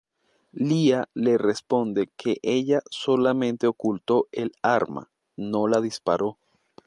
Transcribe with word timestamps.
Lya 0.69 1.01
le 1.15 1.35
responde 1.37 2.07
que 2.17 2.39
ella 2.41 2.81
solamente 2.89 3.67
oculto 3.67 4.29
el 4.31 4.51
arma, 4.63 5.11
no 5.37 5.67
la 5.67 5.79
disparó. 5.79 6.39